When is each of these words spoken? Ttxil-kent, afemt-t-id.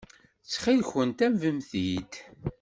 Ttxil-kent, 0.45 1.25
afemt-t-id. 1.27 2.13